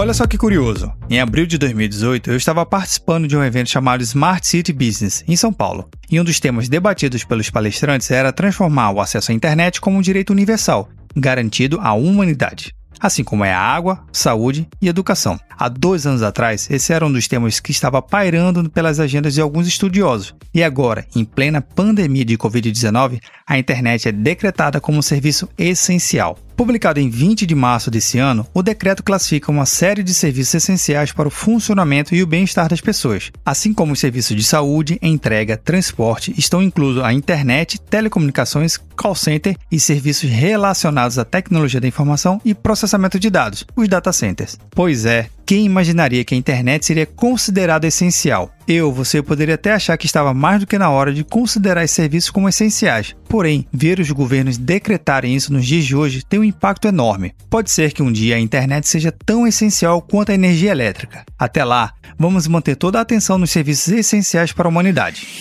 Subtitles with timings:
[0.00, 0.92] Olha só que curioso.
[1.10, 5.34] Em abril de 2018, eu estava participando de um evento chamado Smart City Business, em
[5.34, 5.90] São Paulo.
[6.08, 10.00] E um dos temas debatidos pelos palestrantes era transformar o acesso à internet como um
[10.00, 15.38] direito universal, garantido à humanidade assim como é a água, saúde e educação.
[15.56, 19.40] Há dois anos atrás, esse era um dos temas que estava pairando pelas agendas de
[19.40, 20.34] alguns estudiosos.
[20.52, 26.38] E agora, em plena pandemia de Covid-19, a internet é decretada como um serviço essencial.
[26.58, 31.12] Publicado em 20 de março desse ano, o decreto classifica uma série de serviços essenciais
[31.12, 35.56] para o funcionamento e o bem-estar das pessoas, assim como os serviços de saúde, entrega,
[35.56, 42.40] transporte, estão inclusos a internet, telecomunicações, call center e serviços relacionados à tecnologia da informação
[42.44, 44.58] e processamento de dados, os data centers.
[44.70, 48.50] Pois é, quem imaginaria que a internet seria considerada essencial?
[48.66, 51.96] Eu, você poderia até achar que estava mais do que na hora de considerar esses
[51.96, 53.16] serviços como essenciais.
[53.28, 57.32] Porém, ver os governos decretarem isso nos dias de hoje tem um impacto enorme.
[57.48, 61.24] Pode ser que um dia a internet seja tão essencial quanto a energia elétrica.
[61.38, 65.38] Até lá, vamos manter toda a atenção nos serviços essenciais para a humanidade.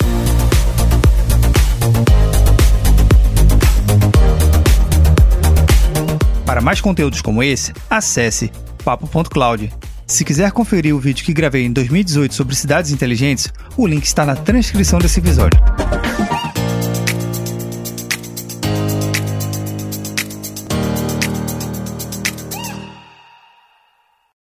[6.58, 8.52] Para mais conteúdos como esse, acesse
[8.83, 9.72] papo.cloud
[10.08, 14.25] se quiser conferir o vídeo que gravei em 2018 sobre cidades inteligentes, o link está
[14.25, 15.59] na transcrição desse episódio.